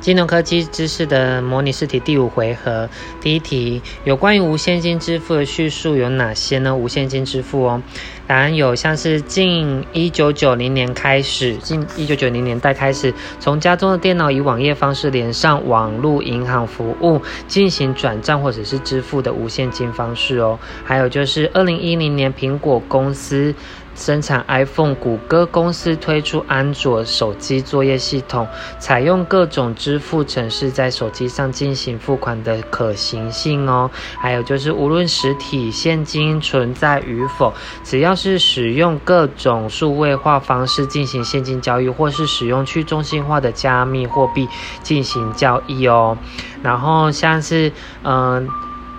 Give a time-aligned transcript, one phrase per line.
[0.00, 2.88] 金融科技知识的模拟试题第五回合，
[3.20, 6.74] 第一题有关于无现金支付的叙述有哪些呢？
[6.74, 7.82] 无现金支付哦，
[8.26, 20.58] 答案有像是近一九九零年开始，近一九九零年代开始，从家中的电脑以网页方式连上网络银行服务，进行转账或者是支付的无现金方式哦。
[20.82, 23.54] 还有就是二零一零年苹果公司。
[23.94, 28.48] 生产 iPhone，谷歌公司推出安卓手机作业系统，
[28.78, 33.90] 采用各种支付程式在手机上进行付款的可行性哦。
[34.18, 37.52] 还有就是，无论实体现金存在与否，
[37.84, 44.48] 只要是使用各种数位化方式进行现金交易，或是使用去中心化的加密货币
[44.82, 46.16] 进行交易哦。
[46.62, 48.48] 然后像是嗯。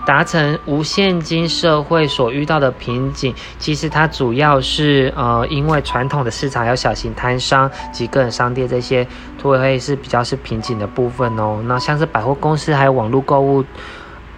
[0.06, 9.08] 达成无现金社会所遇到的瓶颈，其实它主要是呃，因为传统的市场有小型摊商及个人商店这些，
[9.42, 11.62] 会是比较是瓶颈的部分哦。
[11.66, 13.64] 那像是百货公司还有网络购物、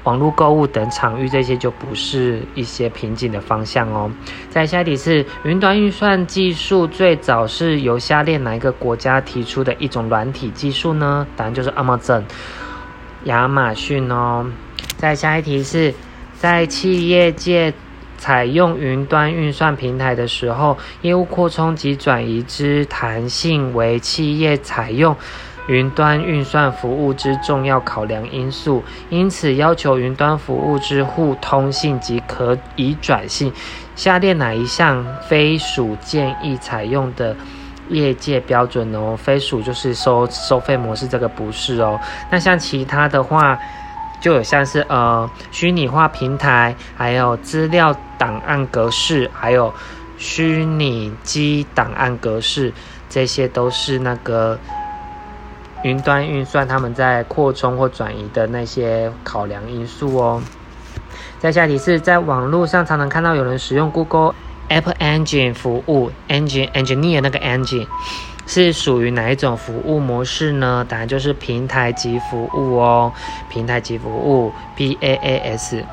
[0.03, 4.11] 网络购物等场域，这些就不是一些瓶颈的方向哦。
[4.49, 11.25] 在下一题是，云端运算技术最早是由下列哪一个国家提出的一种软体技术呢？
[11.37, 12.23] 答案就是 Amazon，
[13.23, 14.45] 亚马逊哦。
[15.03, 15.93] 再下一题是，
[16.33, 17.73] 在企业界
[18.17, 25.13] 采用云端运算平台的时候，业务扩充及转移之弹性为企业采用
[25.67, 28.81] 云端运算服务之重要考量因素。
[29.09, 33.51] 因此，要求云端服务之互通性及可移转性。
[33.97, 37.35] 下列哪一项非属建议采用的
[37.89, 39.17] 业界标准哦？
[39.21, 41.99] 非属就是收收费模式，这个不是哦。
[42.31, 43.59] 那像其他的话。
[44.23, 49.73] 就有像是呃虚拟化平台，还有资料档案格式，还有
[50.17, 52.71] 虚拟机档案格式，
[53.09, 54.57] 这些都是那个
[55.83, 60.41] 云端运算他们在扩充或转移的那些考量因素哦。
[61.39, 64.33] 在下题是在网络上常常看到有人使用 Google
[64.69, 67.87] App Engine 服务，Engine Engineer 那个 Engine。
[68.45, 70.85] 是属于哪一种服务模式呢？
[70.87, 73.11] 答案就是平台级服务哦，
[73.49, 75.83] 平台级服务 PaaS。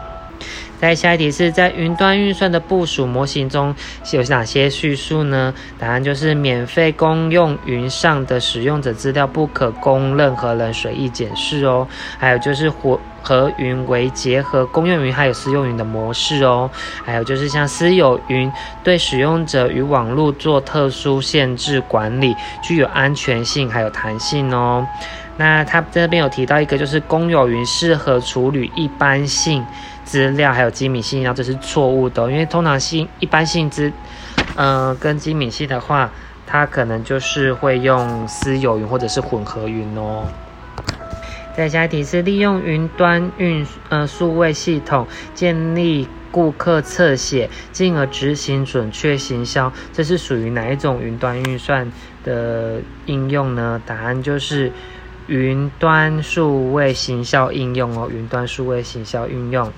[0.81, 3.75] 在下一题是在云端运算的部署模型中
[4.13, 5.53] 有哪些叙述呢？
[5.79, 11.87] 答案就是免费公用云上的使用者资料不可供任何人随意检视哦。
[12.19, 16.71] 还有就是混合云为结合公用云还有私用云的模式哦。
[17.05, 18.51] 还有就是像私有云
[18.83, 24.87] 对使用者与网络做特殊限制管理，具有安全性还有弹性哦。
[25.37, 29.65] 那他这边有提到一个就是公有云适合处理一般性。
[30.03, 33.93] 资料还有机密性，要这是错误的，因为通常性一般性资，
[34.57, 36.11] 呃，跟机密性的话，
[36.49, 40.25] 它可能就是会用私有云或者是混合云哦。
[41.55, 51.93] 再下一题是利用云端运呃数位系统建立顾客侧写，进而执行准确行销，这是属于哪一种云端运算
[52.25, 53.81] 的应用呢？
[53.87, 54.73] 答案就是
[55.31, 59.73] 云端数位行销应用哦，云端数位行销应用。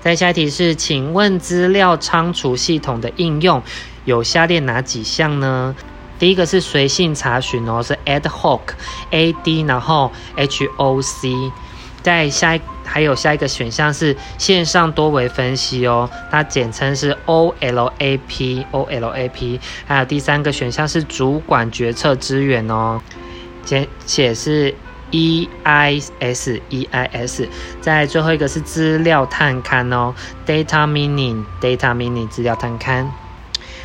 [0.00, 3.62] 再下一题是，请问资料仓储系统的应用
[4.04, 5.74] 有下列哪几项呢？
[6.18, 11.30] 第一个是随性查询哦，是 ad hoc，A D 然后 H O C。
[12.02, 19.58] 再下一还有下一个选项是线上多维分析哦，它简称是 O L A P，O L A P。
[19.86, 23.00] 还有第三个选项是主管决策资源哦，
[23.68, 24.74] 简写是。
[25.10, 27.48] E I S E I S，
[27.80, 30.14] 在最后一个是资料探勘哦
[30.46, 33.06] ，data mining data mining 资料探勘。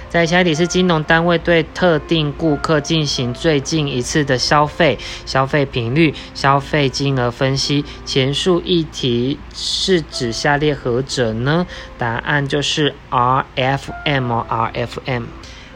[0.10, 11.66] 在下一题是金融单位对特定顾客进行最近一次的消费，消费频率、消费金额分析，前述议题是指下列何者呢？
[11.98, 15.24] 答案就是 r f m r f m，。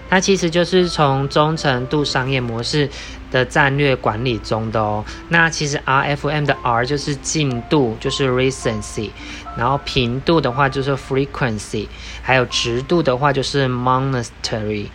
[0.09, 2.89] 它其实就是从中程度商业模式
[3.32, 5.04] 的战略管理中的哦。
[5.30, 9.12] 那其实 RFM 的 R 就是进度，就是 recency，
[9.57, 11.88] 然后频度的话就是 frequency，
[12.22, 14.88] 还有值度的话就是 monetary，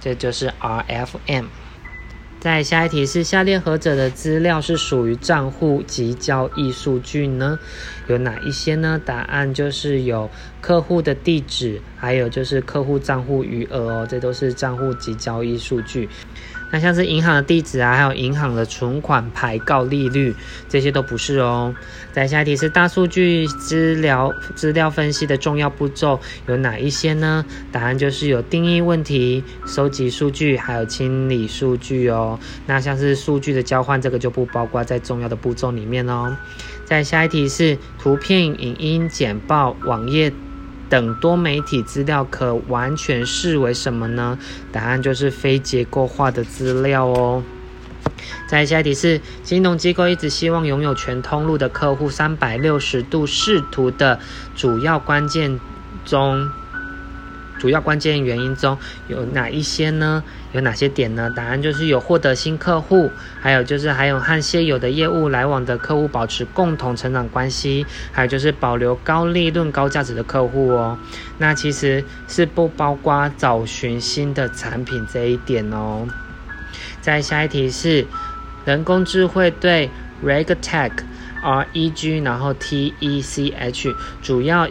[0.00, 1.46] 这就是 RFM。
[2.38, 7.58] 在下一题是下列何者的资料是属于账户及交易数据呢？
[8.06, 9.00] 有哪一些呢？
[9.04, 16.08] 答案就是有客户的地址，还有就是客户账户余额哦，这都是账户及交易数据。
[16.70, 20.34] 那像是银行的地址啊，还有银行的存款排告利率，
[20.68, 21.74] 这些都不是哦。
[22.12, 27.44] 再下一题是大数据资料资料分析的重要步骤有哪一些呢？
[27.70, 32.38] 答案就是有定义问题、收集数据，还有清理数据哦。
[32.66, 36.36] 那像是数据的交换，这个就不包括在重要的步骤里面哦。
[36.84, 40.32] 再下一题是图片、影音、简报、网页。
[40.88, 44.38] 等多媒体资料可完全视为什么呢？
[44.72, 47.42] 答案就是非结构化的资料哦。
[48.48, 54.20] 再下一题是，金融机构一直希望拥有全通路的客户三百六十度视图的
[54.54, 55.58] 主要关键
[56.04, 56.48] 中。
[57.58, 58.76] 主要关键原因中
[59.08, 60.22] 有哪一些呢？
[60.52, 61.30] 有哪些点呢？
[61.34, 63.10] 答案就是有获得新客户，
[63.40, 70.98] 还有就是还有和现有的业务来往的客户保持共同成长关系，还有就是保留高利润、高价值的客户哦。
[71.38, 76.06] 那其实是不包括找寻新的产品这一点哦。
[77.00, 78.06] 再下一题是
[78.64, 79.90] 人工智慧对
[80.24, 80.92] RegTech
[81.42, 84.66] R E G 然后 T E C H 主要。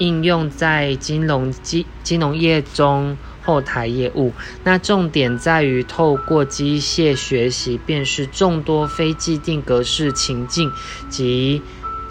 [0.00, 4.32] 应用在金融金金融业中后台业务，
[4.64, 10.72] 那重点在于透过机械学习辨识众多非既定格式情境
[11.10, 11.62] 及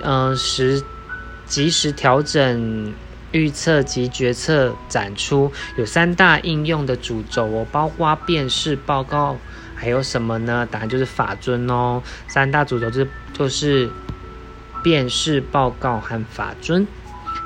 [0.03, 0.83] 嗯时
[1.47, 2.93] 及时调整
[3.31, 9.35] 预测及决策展出，有三大应用的主轴哦，包括辨识报告，
[9.75, 10.67] 还有什么呢？
[10.69, 13.89] 答案就是法尊哦，三大主轴就是就是
[14.83, 16.85] 辨识报告和法尊。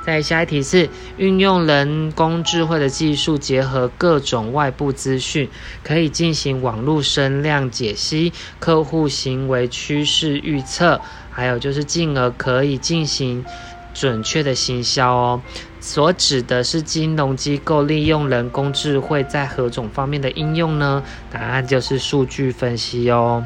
[0.05, 5.49] 在下一题是运用人工智慧的技术，结合各种外部资讯，
[5.81, 10.99] 可以进行网络声量解析、客户行为趋势预测，
[11.31, 13.45] 还有就是进而可以进行
[13.93, 15.41] 准确的行销哦。
[15.79, 21.01] 所指的是金融机构利用人工智慧在何种方面的应用呢？
[21.31, 23.45] 答案就是数据分析哦。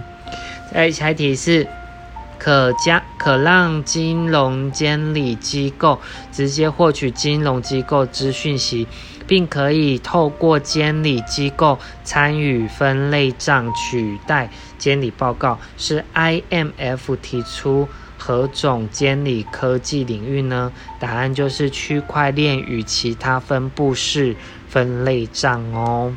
[0.73, 1.67] 在下一题是。
[2.39, 5.99] 可将可让金融监理机构
[6.31, 8.87] 直接获取金融机构资讯息，
[9.25, 17.87] 并可以透过监理机构参与分类账取代监理报告，是 IMF 提出
[18.17, 20.71] 何种监理科技领域呢？
[20.99, 24.35] 答案就是区块链与其他分布式
[24.67, 26.13] 分类账哦。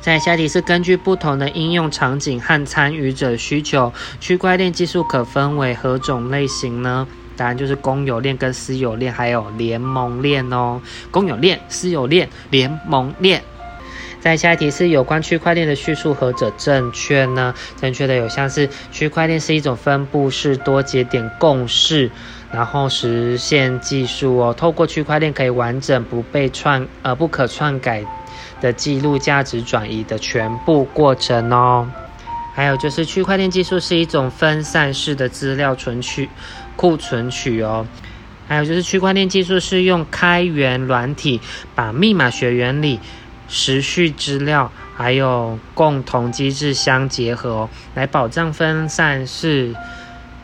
[0.00, 7.06] 在下题是根据不同的应用场景和参与者需求，区块链技术可分为何种类型呢？
[7.36, 10.80] 答案就是公有链、跟私有链，还有联盟链哦。
[11.10, 13.42] 公有链、私有链、联盟链。
[14.20, 17.54] 在下一题是有关区块链的叙述何者正确呢？
[17.80, 22.10] 正确的有像是区块链是一种分布式多节点共识，
[22.52, 24.54] 然后实现技术哦。
[24.54, 28.04] 透过区块链可以完整不被篡呃不可篡改。
[28.60, 31.88] 的记录价值转移的全部过程哦，
[32.54, 36.28] 还有就是区块链技术是一种分散式的资料存取
[36.76, 37.86] 库存取哦，
[38.46, 41.40] 还有就是区块链技术是用开源软体
[41.74, 43.00] 把密码学原理、
[43.48, 49.74] 时序资料还有共同机制相结合，来保障分散式。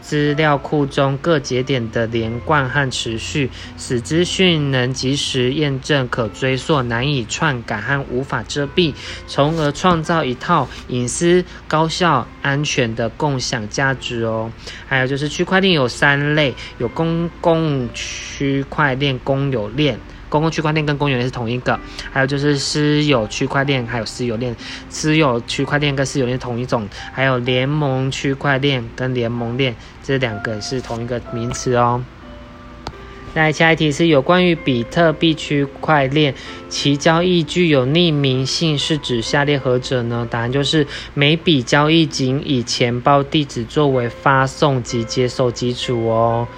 [0.07, 8.95] 资料库中各节点的连贯和持续，使资讯能及时验证、可追溯、难以篡改和无法遮蔽，
[9.27, 14.53] 从而创造一套隐私、高效、安全的共享价值哦。
[14.87, 19.99] 还有就是区块链有三类，有公共区块链、公有链。
[20.29, 21.79] 公共区块链跟公有链是同一个，
[22.13, 24.55] 还有就是私有区块链，还有私有链，
[24.89, 32.05] 私有区块链跟私有链同一种，还有联盟区块链跟联盟链这两个是同一个名词哦。
[33.35, 36.35] 那下一题是有关于比特币区块链，
[36.71, 40.27] 其交易具有匿名性是指下列何者呢？
[40.31, 46.49] 答案就是每笔交易仅以钱包地址作为发送及接受基础哦。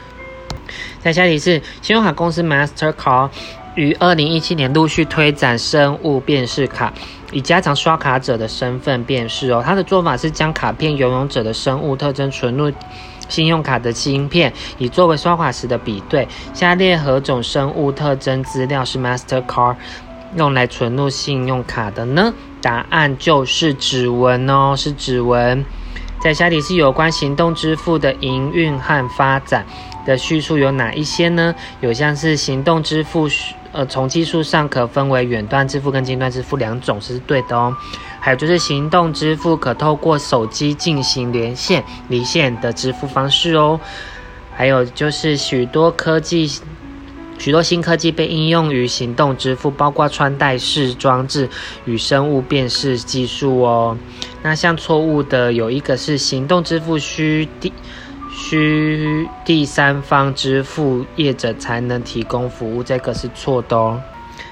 [1.00, 3.30] 再下一题是信用卡公司 Mastercard。
[3.74, 6.92] 于二零一七年陆续推展生物辨识卡，
[7.30, 9.62] 以加强刷卡者的身份辨识哦。
[9.64, 12.72] 它的做法是将卡片拥有者的生物特征存入
[13.28, 16.26] 信用卡的芯片，以作为刷卡时的比对。
[16.52, 19.76] 下列何种生物特征资料是 Mastercard
[20.34, 22.34] 用来存入信用卡的呢？
[22.60, 25.64] 答案就是指纹哦，是指纹。
[26.20, 29.64] 在下题是有关行动支付的营运和发展
[30.04, 31.54] 的叙述有哪一些呢？
[31.80, 33.28] 有像是行动支付。
[33.70, 37.76] 呃，从技术上可分为远端支付跟近端支付两种是对的哦。
[38.18, 43.78] 还有就是行动支付可透过手机进行连线、离线的支付方式哦。
[44.56, 46.50] 还有就是许多科技
[47.38, 51.48] 许多新科技被应用于行动支付，包括穿戴式装置
[51.84, 53.96] 与生物辨识技术哦。
[54.42, 57.72] 那像错误的有一个是行动支付需第
[58.36, 64.00] 需第三方支付业者才能提供服务，这个是错的哦。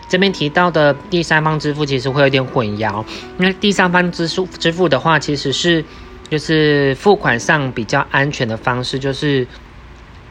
[0.09, 3.05] 这边提到的第三方支付其实会有点混淆，
[3.39, 5.85] 因为第三方支付支付的话，其实是
[6.31, 9.47] 就是付款上比较安全的方式，就是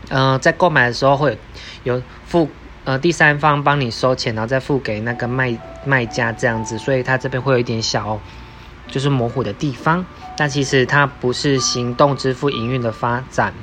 [0.10, 1.38] 呃在购买的时候会
[1.84, 2.50] 有付
[2.84, 8.20] 呃第三方帮你收钱，然后再付给那个卖卖家这样子，所以它这边会有一点小
[8.88, 10.06] 就是模糊的地方，
[10.38, 13.54] 但其实它不是行动支付营运的发展。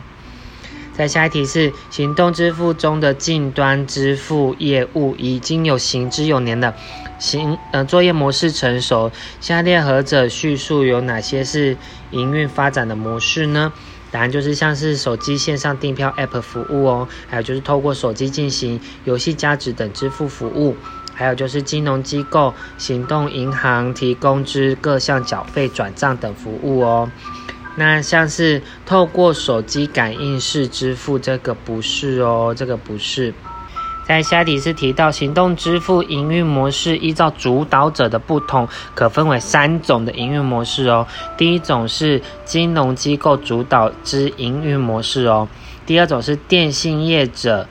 [0.95, 6.75] 在下一题是行动支付中的近端支付业务已经有行之有年的
[7.19, 11.79] 行呃作业模式成熟，下列何者叙述有哪些是
[12.11, 13.73] 营运发展的模式呢？
[14.13, 20.77] 答案就是像是手机线上订票 App 服务哦，还有就是透过手机进行游戏加值等支付服务，
[21.15, 27.11] 还有就是金融机构、行动银行提供之各项缴费转账等服务哦。
[27.75, 33.33] 那像是透过手机感应式支付，这个不是哦，这个不是。
[34.05, 41.07] 在下题是提到行动支付营运模式，依照主导者的不同，可分为三种的营运模式哦。
[41.37, 45.49] 第一种是金融机构主导之营运模式哦。
[45.87, 47.67] 第二种是电信业者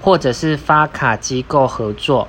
[0.00, 2.28] 或者是发卡机构合作。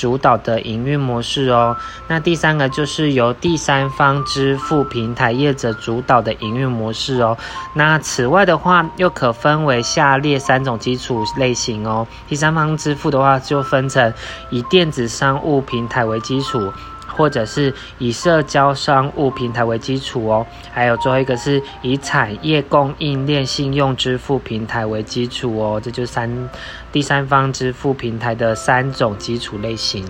[0.00, 1.76] 主导的营运模式哦，
[2.08, 7.36] 那第三个就是由第三方支付平台业者主导的营运模式哦。
[7.74, 12.06] 那此外的话，又可分为下列三种基础类型哦。
[12.26, 14.14] 第三方支付的话，就分成
[14.48, 16.72] 以电子商务平台为基础。
[17.20, 26.50] 或者是以社交商务平台为基础哦，还有最后一个是以产业供应链信用支付平台为基础哦，这就是三
[26.90, 30.02] 第三方支付平台的三种基础类型。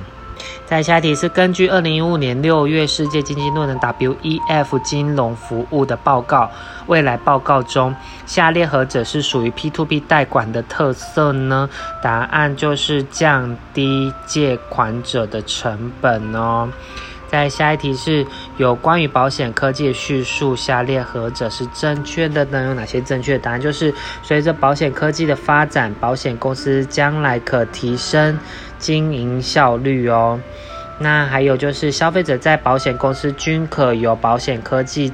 [0.70, 6.48] 在下一题是根据二零一五年六月世界经济论坛 WEF 金融服务的报告，
[6.86, 7.92] 未来报告中，
[8.24, 11.68] 下列何者是属于 P2P 贷款的特色呢？
[12.00, 16.68] 答案就是降低借款者的成本哦。
[17.26, 18.24] 在下一题是
[18.56, 22.62] 有关于保险科技的叙述，下列何者是正确的呢？
[22.66, 23.60] 有哪些正确答案？
[23.60, 28.38] 就是随着保险科技的发展，保险公司将来可提升
[28.80, 30.40] 经营效率哦。
[30.98, 35.12] 那还有就是消费者在保险公司均可由保险科技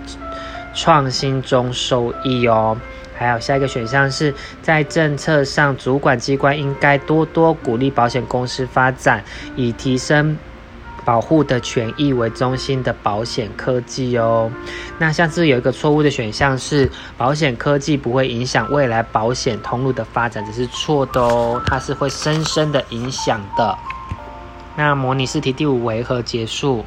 [0.73, 2.80] 创新中受益哦。
[3.18, 10.37] 还有下一个选项是在政策上，主管机关应该多多鼓励保险公司发展，以提升。
[11.07, 14.51] 保护的权益为中心的保险科技哦，
[14.99, 23.79] 那像是有一个错误的选项是保险科技不会影响未来保险通路的发展，这是错的哦，它是会深深的影响的。
[24.77, 26.85] 那模拟试题第五回合结束。